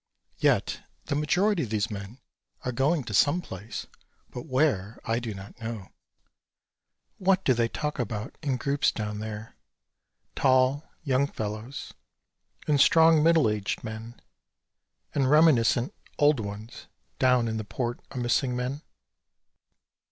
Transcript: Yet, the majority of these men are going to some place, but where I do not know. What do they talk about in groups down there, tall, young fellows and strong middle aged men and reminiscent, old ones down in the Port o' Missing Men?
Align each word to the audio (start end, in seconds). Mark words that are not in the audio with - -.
Yet, 0.39 0.81
the 1.05 1.13
majority 1.15 1.61
of 1.61 1.69
these 1.69 1.91
men 1.91 2.17
are 2.65 2.71
going 2.71 3.03
to 3.03 3.13
some 3.13 3.39
place, 3.39 3.85
but 4.31 4.47
where 4.47 4.97
I 5.05 5.19
do 5.19 5.35
not 5.35 5.61
know. 5.61 5.89
What 7.19 7.45
do 7.45 7.53
they 7.53 7.67
talk 7.67 7.99
about 7.99 8.35
in 8.41 8.57
groups 8.57 8.91
down 8.91 9.19
there, 9.19 9.55
tall, 10.35 10.89
young 11.03 11.27
fellows 11.27 11.93
and 12.67 12.81
strong 12.81 13.21
middle 13.21 13.47
aged 13.47 13.83
men 13.83 14.19
and 15.13 15.29
reminiscent, 15.29 15.93
old 16.17 16.39
ones 16.39 16.87
down 17.19 17.47
in 17.47 17.57
the 17.57 17.63
Port 17.63 17.99
o' 18.09 18.17
Missing 18.17 18.55
Men? 18.55 18.81